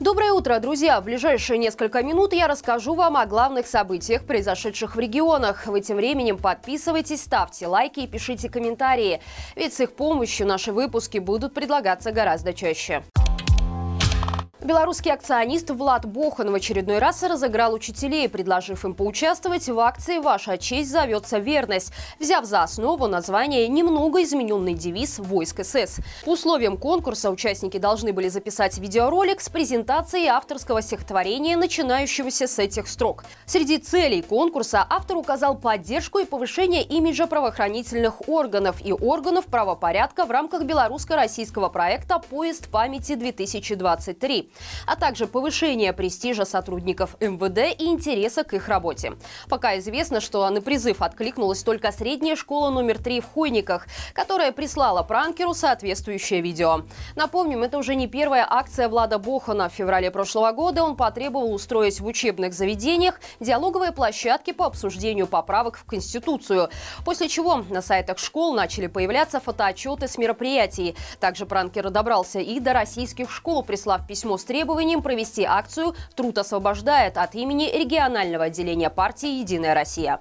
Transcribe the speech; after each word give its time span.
Доброе 0.00 0.30
утро, 0.32 0.60
друзья! 0.60 1.00
В 1.00 1.04
ближайшие 1.04 1.58
несколько 1.58 2.04
минут 2.04 2.32
я 2.32 2.46
расскажу 2.46 2.94
вам 2.94 3.16
о 3.16 3.26
главных 3.26 3.66
событиях, 3.66 4.22
произошедших 4.22 4.94
в 4.94 5.00
регионах. 5.00 5.66
Вы 5.66 5.80
тем 5.80 5.96
временем 5.96 6.38
подписывайтесь, 6.38 7.22
ставьте 7.22 7.66
лайки 7.66 8.00
и 8.00 8.06
пишите 8.06 8.48
комментарии. 8.48 9.20
Ведь 9.56 9.74
с 9.74 9.80
их 9.80 9.96
помощью 9.96 10.46
наши 10.46 10.70
выпуски 10.70 11.18
будут 11.18 11.52
предлагаться 11.52 12.12
гораздо 12.12 12.54
чаще. 12.54 13.02
Белорусский 14.68 15.10
акционист 15.10 15.70
Влад 15.70 16.04
Бохан 16.04 16.50
в 16.50 16.54
очередной 16.54 16.98
раз 16.98 17.22
разыграл 17.22 17.72
учителей, 17.72 18.28
предложив 18.28 18.84
им 18.84 18.92
поучаствовать 18.92 19.66
в 19.66 19.78
акции 19.78 20.18
«Ваша 20.18 20.58
честь 20.58 20.90
зовется 20.90 21.38
верность», 21.38 21.90
взяв 22.20 22.44
за 22.44 22.64
основу 22.64 23.06
название 23.06 23.66
немного 23.66 24.22
измененный 24.22 24.74
девиз 24.74 25.20
войск 25.20 25.64
СС. 25.64 26.00
По 26.26 26.32
условиям 26.32 26.76
конкурса 26.76 27.30
участники 27.30 27.78
должны 27.78 28.12
были 28.12 28.28
записать 28.28 28.76
видеоролик 28.76 29.40
с 29.40 29.48
презентацией 29.48 30.26
авторского 30.26 30.82
стихотворения, 30.82 31.56
начинающегося 31.56 32.46
с 32.46 32.58
этих 32.58 32.88
строк. 32.88 33.24
Среди 33.46 33.78
целей 33.78 34.20
конкурса 34.20 34.86
автор 34.86 35.16
указал 35.16 35.56
поддержку 35.56 36.18
и 36.18 36.26
повышение 36.26 36.82
имиджа 36.82 37.26
правоохранительных 37.26 38.28
органов 38.28 38.84
и 38.84 38.92
органов 38.92 39.46
правопорядка 39.46 40.26
в 40.26 40.30
рамках 40.30 40.64
белорусско-российского 40.64 41.70
проекта 41.70 42.18
«Поезд 42.18 42.68
памяти-2023» 42.68 44.50
а 44.86 44.96
также 44.96 45.26
повышение 45.26 45.92
престижа 45.92 46.44
сотрудников 46.44 47.16
МВД 47.20 47.80
и 47.80 47.86
интереса 47.86 48.44
к 48.44 48.54
их 48.54 48.68
работе. 48.68 49.14
Пока 49.48 49.78
известно, 49.78 50.20
что 50.20 50.48
на 50.48 50.60
призыв 50.60 51.02
откликнулась 51.02 51.62
только 51.62 51.92
средняя 51.92 52.36
школа 52.36 52.70
номер 52.70 52.98
3 52.98 53.20
в 53.20 53.26
Хойниках, 53.26 53.86
которая 54.12 54.52
прислала 54.52 55.02
пранкеру 55.02 55.54
соответствующее 55.54 56.40
видео. 56.40 56.82
Напомним, 57.16 57.62
это 57.62 57.78
уже 57.78 57.94
не 57.94 58.06
первая 58.06 58.46
акция 58.48 58.88
Влада 58.88 59.18
Бохана. 59.18 59.68
В 59.68 59.72
феврале 59.72 60.10
прошлого 60.10 60.52
года 60.52 60.82
он 60.82 60.96
потребовал 60.96 61.52
устроить 61.52 62.00
в 62.00 62.06
учебных 62.06 62.54
заведениях 62.54 63.20
диалоговые 63.40 63.92
площадки 63.92 64.52
по 64.52 64.66
обсуждению 64.66 65.26
поправок 65.26 65.76
в 65.76 65.84
Конституцию, 65.84 66.70
после 67.04 67.28
чего 67.28 67.56
на 67.68 67.82
сайтах 67.82 68.18
школ 68.18 68.54
начали 68.54 68.86
появляться 68.86 69.40
фотоотчеты 69.40 70.08
с 70.08 70.18
мероприятий. 70.18 70.96
Также 71.20 71.46
пранкер 71.46 71.90
добрался 71.90 72.40
и 72.40 72.60
до 72.60 72.72
российских 72.72 73.30
школ, 73.30 73.62
прислав 73.62 74.06
письмо 74.06 74.38
с 74.38 74.44
требованием 74.48 75.02
провести 75.02 75.44
акцию 75.44 75.94
«Труд 76.16 76.38
освобождает» 76.38 77.18
от 77.18 77.34
имени 77.34 77.64
регионального 77.64 78.44
отделения 78.44 78.90
партии 78.90 79.38
«Единая 79.40 79.74
Россия». 79.74 80.20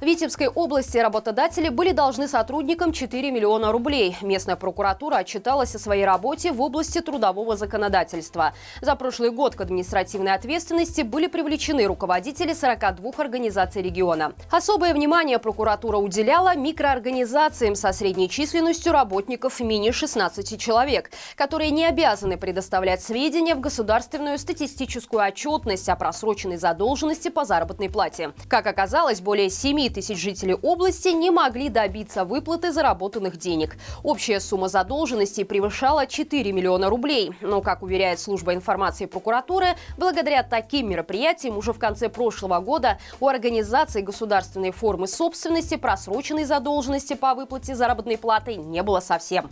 В 0.00 0.02
Витебской 0.02 0.48
области 0.48 0.96
работодатели 0.96 1.68
были 1.68 1.92
должны 1.92 2.26
сотрудникам 2.26 2.90
4 2.90 3.30
миллиона 3.30 3.70
рублей. 3.70 4.16
Местная 4.22 4.56
прокуратура 4.56 5.16
отчиталась 5.16 5.74
о 5.74 5.78
своей 5.78 6.06
работе 6.06 6.52
в 6.52 6.62
области 6.62 7.02
трудового 7.02 7.54
законодательства. 7.54 8.54
За 8.80 8.96
прошлый 8.96 9.30
год 9.30 9.56
к 9.56 9.60
административной 9.60 10.32
ответственности 10.32 11.02
были 11.02 11.26
привлечены 11.26 11.84
руководители 11.84 12.54
42 12.54 13.10
организаций 13.18 13.82
региона. 13.82 14.32
Особое 14.50 14.94
внимание 14.94 15.38
прокуратура 15.38 15.98
уделяла 15.98 16.56
микроорганизациям 16.56 17.74
со 17.74 17.92
средней 17.92 18.30
численностью 18.30 18.94
работников 18.94 19.60
менее 19.60 19.92
16 19.92 20.58
человек, 20.58 21.10
которые 21.36 21.72
не 21.72 21.84
обязаны 21.84 22.38
предоставлять 22.38 23.02
сведения 23.02 23.54
в 23.54 23.60
государственную 23.60 24.38
статистическую 24.38 25.22
отчетность 25.22 25.90
о 25.90 25.96
просроченной 25.96 26.56
задолженности 26.56 27.28
по 27.28 27.44
заработной 27.44 27.90
плате. 27.90 28.32
Как 28.48 28.66
оказалось, 28.66 29.20
более 29.20 29.50
7 29.50 29.89
тысяч 29.90 30.18
жителей 30.18 30.54
области 30.54 31.08
не 31.08 31.30
могли 31.30 31.68
добиться 31.68 32.24
выплаты 32.24 32.72
заработанных 32.72 33.36
денег. 33.36 33.76
Общая 34.02 34.40
сумма 34.40 34.68
задолженности 34.68 35.44
превышала 35.44 36.06
4 36.06 36.52
миллиона 36.52 36.88
рублей. 36.88 37.32
Но, 37.40 37.60
как 37.60 37.82
уверяет 37.82 38.20
служба 38.20 38.54
информации 38.54 39.06
прокуратуры, 39.06 39.76
благодаря 39.98 40.42
таким 40.42 40.88
мероприятиям 40.90 41.56
уже 41.56 41.72
в 41.72 41.78
конце 41.78 42.08
прошлого 42.08 42.60
года 42.60 42.98
у 43.20 43.28
организаций 43.28 44.02
государственной 44.02 44.70
формы 44.70 45.06
собственности 45.06 45.76
просроченной 45.76 46.44
задолженности 46.44 47.14
по 47.14 47.34
выплате 47.34 47.74
заработной 47.74 48.18
платы 48.18 48.56
не 48.56 48.82
было 48.82 49.00
совсем. 49.00 49.50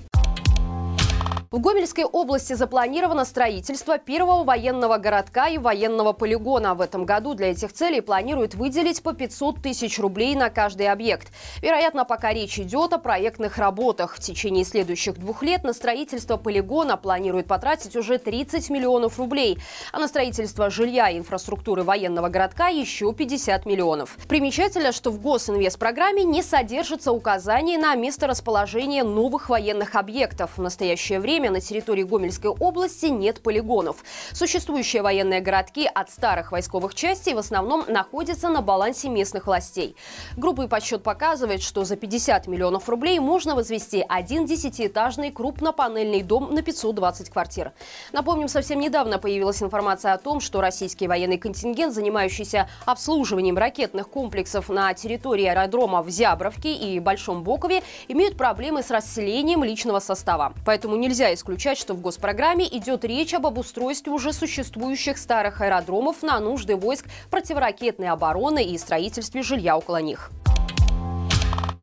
В 1.51 1.61
Гомельской 1.61 2.05
области 2.05 2.53
запланировано 2.53 3.25
строительство 3.25 3.97
первого 3.97 4.45
военного 4.45 4.99
городка 4.99 5.49
и 5.49 5.57
военного 5.57 6.13
полигона. 6.13 6.75
В 6.75 6.83
этом 6.83 7.07
году 7.07 7.33
для 7.33 7.53
этих 7.53 7.73
целей 7.73 8.03
планируют 8.03 8.55
выделить 8.55 9.03
по 9.03 9.15
500 9.15 9.63
тысяч 9.63 9.99
рублей 9.99 10.35
на 10.35 10.51
каждый 10.51 10.91
объект. 10.91 11.33
Вероятно, 11.63 12.05
пока 12.05 12.35
речь 12.35 12.59
идет 12.59 12.93
о 12.93 12.99
проектных 12.99 13.57
работах. 13.57 14.17
В 14.17 14.21
течение 14.21 14.63
следующих 14.63 15.15
двух 15.15 15.43
лет 15.43 15.65
на 15.65 15.73
строительство 15.73 16.37
полигона 16.37 16.99
планируют 16.99 17.47
потратить 17.47 17.97
уже 17.97 18.19
30 18.19 18.69
миллионов 18.69 19.19
рублей, 19.19 19.59
а 19.91 20.01
на 20.01 20.09
строительство 20.09 20.69
жилья 20.69 21.09
и 21.09 21.17
инфраструктуры 21.17 21.83
военного 21.83 22.29
городка 22.29 22.69
еще 22.69 23.15
50 23.15 23.65
миллионов. 23.65 24.19
Примечательно, 24.29 24.93
что 24.93 25.11
в 25.11 25.19
госинвестпрограмме 25.19 26.25
не 26.25 26.43
содержится 26.43 27.11
указаний 27.11 27.79
на 27.79 27.95
место 27.95 28.27
расположения 28.27 29.03
новых 29.03 29.49
военных 29.49 29.95
объектов. 29.95 30.51
В 30.59 30.61
настоящее 30.61 31.21
время 31.21 31.38
время 31.39 31.53
на 31.53 31.61
территории 31.61 32.03
Гомельской 32.03 32.51
области 32.51 33.07
нет 33.07 33.41
полигонов. 33.41 34.03
Существующие 34.33 35.03
военные 35.03 35.41
городки 35.41 35.87
от 35.87 36.11
старых 36.11 36.51
войсковых 36.51 36.97
частей 36.97 37.33
в 37.33 37.39
основном 37.39 37.85
находятся 37.87 38.49
на 38.49 38.61
балансе 38.61 39.09
местных 39.09 39.47
властей. 39.47 39.95
Группы 40.37 40.67
подсчет 40.67 41.05
показывает, 41.05 41.63
что 41.63 41.85
за 41.85 41.95
50 41.95 42.49
миллионов 42.49 42.89
рублей 42.89 43.21
можно 43.21 43.55
возвести 43.55 44.05
один 44.09 44.47
десятиэтажный 44.47 45.31
крупнопанельный 45.31 46.23
дом 46.23 46.53
на 46.53 46.63
520 46.63 47.31
квартир. 47.31 47.71
Напомним, 48.13 48.49
совсем 48.49 48.81
недавно 48.81 49.21
появилась 49.21 49.63
информация 49.63 50.15
о 50.15 50.19
том, 50.19 50.41
что 50.41 50.61
российский 50.61 51.07
военный 51.07 51.39
контингент, 51.39 51.95
занимающийся 51.95 52.69
обслуживанием 52.85 53.57
ракетных 53.57 54.09
комплексов 54.09 54.71
на 54.71 54.93
территории 54.93 55.47
аэродрома 55.47 56.03
в 56.03 56.11
Зябровке 56.11 56.75
и 56.75 56.99
Большом 56.99 57.45
Бокове, 57.45 57.85
имеют 58.09 58.37
проблемы 58.37 58.83
с 58.83 58.91
расселением 58.91 59.63
личного 59.63 60.01
состава. 60.01 60.53
Поэтому 60.67 60.97
нельзя 61.29 61.35
исключать, 61.35 61.79
что 61.79 61.95
в 61.95 62.01
госпрограмме 62.01 62.67
идет 62.67 63.05
речь 63.05 63.35
об 63.35 63.47
обустройстве 63.47 64.13
уже 64.13 64.33
существующих 64.33 65.19
старых 65.19 65.61
аэродромов 65.61 66.23
на 66.23 66.39
нужды 66.41 66.77
войск 66.77 67.07
противоракетной 67.31 68.09
обороны 68.09 68.65
и 68.65 68.79
строительстве 68.79 69.43
жилья 69.43 69.77
около 69.77 70.01
них. 70.01 70.31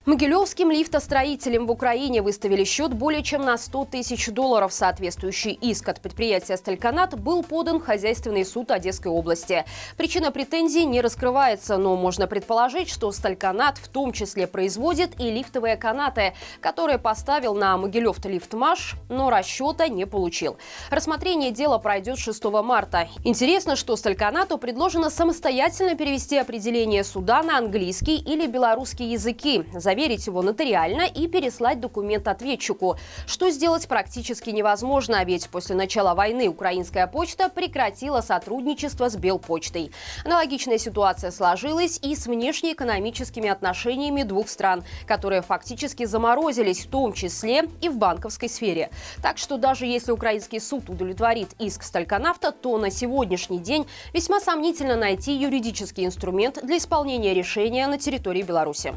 Могилевским 0.05 0.69
лифтостроителям 0.69 1.65
в 1.65 1.71
Украине 1.71 2.21
выставили 2.21 2.63
счет 2.63 2.93
более 2.93 3.23
чем 3.23 3.41
на 3.41 3.57
100 3.57 3.85
тысяч 3.85 4.27
долларов. 4.27 4.71
Соответствующий 4.71 5.53
иск 5.53 5.89
от 5.89 5.99
предприятия 5.99 6.57
«Стальканат» 6.57 7.19
был 7.19 7.41
подан 7.41 7.79
в 7.79 7.83
Хозяйственный 7.83 8.45
суд 8.45 8.69
Одесской 8.69 9.11
области. 9.11 9.65
Причина 9.97 10.31
претензий 10.31 10.85
не 10.85 11.01
раскрывается, 11.01 11.77
но 11.77 11.95
можно 11.95 12.27
предположить, 12.27 12.87
что 12.87 13.11
«Стальканат» 13.11 13.79
в 13.79 13.87
том 13.87 14.11
числе 14.11 14.45
производит 14.45 15.19
и 15.19 15.31
лифтовые 15.31 15.75
канаты, 15.75 16.35
которые 16.61 16.99
поставил 16.99 17.55
на 17.55 17.75
Могилев 17.75 18.23
лифтмаш, 18.23 18.97
но 19.09 19.31
расчета 19.31 19.87
не 19.87 20.05
получил. 20.05 20.57
Рассмотрение 20.91 21.49
дела 21.49 21.79
пройдет 21.79 22.19
6 22.19 22.43
марта. 22.63 23.09
Интересно, 23.23 23.75
что 23.75 23.95
«Стальканату» 23.95 24.59
предложено 24.59 25.09
самостоятельно 25.09 25.95
перевести 25.95 26.37
определение 26.37 27.03
суда 27.03 27.41
на 27.41 27.57
английский 27.57 28.17
или 28.17 28.45
белорусский 28.45 29.11
языки– 29.11 29.63
заверить 29.95 30.27
его 30.27 30.41
нотариально 30.41 31.03
и 31.03 31.25
переслать 31.29 31.79
документ 31.79 32.27
ответчику, 32.27 32.97
что 33.25 33.49
сделать 33.49 33.87
практически 33.87 34.49
невозможно, 34.49 35.23
ведь 35.23 35.47
после 35.47 35.73
начала 35.73 36.13
войны 36.13 36.49
украинская 36.49 37.07
почта 37.07 37.47
прекратила 37.47 38.19
сотрудничество 38.19 39.09
с 39.09 39.15
Белпочтой. 39.15 39.93
Аналогичная 40.25 40.79
ситуация 40.79 41.31
сложилась 41.31 41.97
и 42.03 42.13
с 42.13 42.27
внешнеэкономическими 42.27 43.47
отношениями 43.47 44.23
двух 44.23 44.49
стран, 44.49 44.83
которые 45.07 45.41
фактически 45.41 46.03
заморозились, 46.03 46.85
в 46.85 46.89
том 46.89 47.13
числе 47.13 47.69
и 47.79 47.87
в 47.87 47.97
банковской 47.97 48.49
сфере. 48.49 48.89
Так 49.23 49.37
что 49.37 49.55
даже 49.55 49.85
если 49.85 50.11
украинский 50.11 50.59
суд 50.59 50.89
удовлетворит 50.89 51.51
иск 51.57 51.83
Стальконавта, 51.83 52.51
то 52.51 52.77
на 52.77 52.91
сегодняшний 52.91 53.59
день 53.59 53.87
весьма 54.13 54.41
сомнительно 54.41 54.97
найти 54.97 55.31
юридический 55.37 56.05
инструмент 56.05 56.59
для 56.61 56.79
исполнения 56.79 57.33
решения 57.33 57.87
на 57.87 57.97
территории 57.97 58.41
Беларуси. 58.41 58.93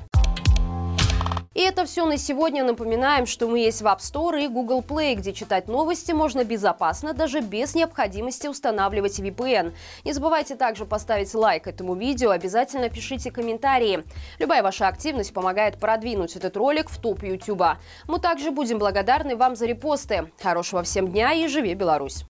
И 1.59 1.61
это 1.61 1.87
все 1.87 2.07
на 2.07 2.19
сегодня. 2.19 2.63
Напоминаем, 2.63 3.27
что 3.27 3.49
мы 3.49 3.59
есть 3.59 3.83
в 3.83 3.87
App 3.87 3.99
Store 3.99 4.45
и 4.45 4.47
Google 4.47 4.81
Play, 4.81 5.17
где 5.17 5.33
читать 5.33 5.67
новости 5.67 6.13
можно 6.13 6.45
безопасно, 6.45 7.15
даже 7.15 7.41
без 7.41 7.75
необходимости 7.75 8.47
устанавливать 8.47 9.19
VPN. 9.19 9.75
Не 10.05 10.13
забывайте 10.13 10.55
также 10.55 10.87
поставить 10.87 11.35
лайк 11.35 11.67
этому 11.67 11.97
видео, 11.97 12.31
обязательно 12.31 12.89
пишите 12.89 13.33
комментарии. 13.33 14.05
Любая 14.39 14.63
ваша 14.63 14.87
активность 14.87 15.35
помогает 15.35 15.81
продвинуть 15.81 16.37
этот 16.37 16.57
ролик 16.57 16.89
в 16.91 17.01
топ 17.01 17.25
YouTube. 17.25 17.65
Мы 18.07 18.21
также 18.21 18.53
будем 18.53 18.79
благодарны 18.79 19.35
вам 19.35 19.57
за 19.57 19.67
репосты. 19.67 20.31
Хорошего 20.41 20.85
всем 20.85 21.09
дня 21.09 21.33
и 21.33 21.49
живи 21.49 21.75
Беларусь! 21.75 22.25